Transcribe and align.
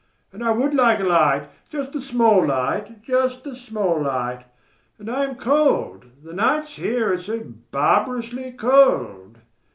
And 0.33 0.43
I 0.43 0.49
would 0.49 0.73
like 0.73 0.99
a 0.99 1.03
light... 1.03 1.47
just 1.69 1.93
a 1.93 2.01
small 2.01 2.43
light... 2.47 3.03
just 3.03 3.45
a 3.45 3.55
small 3.55 4.01
light. 4.01 4.45
And 4.97 5.11
I 5.11 5.25
am 5.25 5.35
cold. 5.35 6.05
The 6.23 6.33
nights 6.33 6.69
here 6.69 7.13
are 7.13 7.21
so 7.21 7.43
barbarously 7.69 8.51
cold... 8.53 9.37